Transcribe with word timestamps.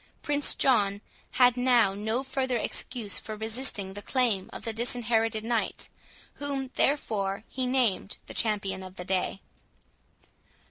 Prince 0.23 0.55
John 0.55 0.99
had 1.33 1.55
now 1.55 1.93
no 1.93 2.23
further 2.23 2.57
excuse 2.57 3.19
for 3.19 3.35
resisting 3.35 3.93
the 3.93 4.01
claim 4.01 4.49
of 4.51 4.63
the 4.65 4.73
Disinherited 4.73 5.43
Knight, 5.43 5.89
whom, 6.41 6.71
therefore, 6.73 7.43
he 7.47 7.67
named 7.67 8.17
the 8.25 8.33
champion 8.33 8.81
of 8.81 8.95
the 8.95 9.05
day. 9.05 9.41